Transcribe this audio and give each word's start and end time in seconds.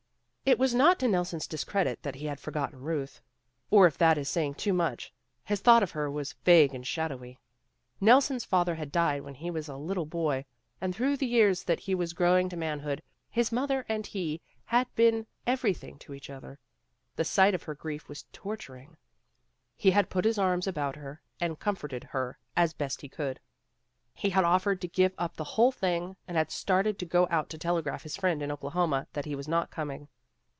It 0.43 0.59
is 0.59 0.75
not 0.75 0.99
to 0.99 1.07
Nelson's 1.07 1.47
discredit 1.47 2.03
that 2.03 2.15
he 2.15 2.25
had 2.25 2.37
forgotten 2.37 2.81
Ruth. 2.81 3.21
Or 3.69 3.87
if 3.87 3.97
that 3.99 4.17
is 4.17 4.27
saying 4.27 4.55
too 4.55 4.73
much, 4.73 5.13
his 5.45 5.61
thought 5.61 5.81
of 5.81 5.91
her 5.91 6.11
was 6.11 6.35
vague 6.43 6.75
and 6.75 6.85
shadowy. 6.85 7.39
Nelson's 8.01 8.43
father 8.43 8.75
had 8.75 8.91
died 8.91 9.21
when 9.21 9.35
he 9.35 9.49
was 9.49 9.69
a 9.69 9.77
little 9.77 10.05
boy, 10.05 10.43
and 10.81 10.93
through 10.93 11.15
the 11.15 11.27
years 11.27 11.63
that 11.63 11.79
he 11.81 11.95
was 11.95 12.11
growing 12.11 12.49
to 12.49 12.57
manhood, 12.57 13.01
his 13.29 13.53
mother 13.53 13.85
and 13.87 14.07
he 14.07 14.41
had 14.65 14.93
been 14.93 15.25
every 15.47 15.73
thing 15.73 15.97
to 15.99 16.13
each 16.13 16.29
other. 16.29 16.59
The 17.15 17.23
sight 17.23 17.55
of 17.55 17.63
her 17.63 17.75
grief 17.75 18.09
was 18.09 18.23
torturing. 18.33 18.97
He 19.77 19.91
had 19.91 20.09
put 20.09 20.25
his 20.25 20.37
arms 20.39 20.67
about 20.67 20.97
her, 20.97 21.21
and 21.39 21.59
comforted 21.59 22.03
her 22.03 22.39
as 22.57 22.73
best 22.73 22.99
he 22.99 23.07
could. 23.07 23.39
He 24.13 24.31
had 24.31 24.43
offered 24.43 24.81
to 24.81 24.87
give 24.89 25.13
up 25.17 25.37
the 25.37 25.45
whole 25.55 25.71
thing, 25.71 26.17
and 26.27 26.35
had 26.35 26.51
started 26.51 26.99
to 26.99 27.05
go 27.05 27.25
out 27.31 27.49
to 27.51 27.57
telegraph 27.57 28.03
his 28.03 28.17
friend 28.17 28.41
in 28.41 28.51
Oklahoma 28.51 29.07
that 29.13 29.23
he 29.25 29.35
was 29.35 29.47
not 29.47 29.71
coming. 29.71 30.09